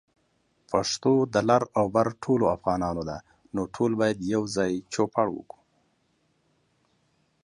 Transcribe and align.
پښتو 0.71 1.13
د 1.33 1.35
لر 1.49 1.63
او 1.79 1.85
بر 1.95 2.07
ټولو 2.23 2.45
افغانانو 2.55 3.03
ده، 3.09 3.17
نو 3.55 3.61
ټول 3.75 3.91
يوځای 4.33 4.73
چوپړ 4.93 5.27
يې 5.37 5.43
کوو 5.51 5.61